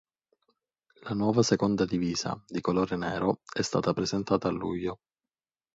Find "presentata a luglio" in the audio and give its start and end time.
3.93-5.01